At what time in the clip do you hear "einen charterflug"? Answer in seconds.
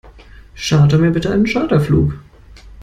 1.31-2.15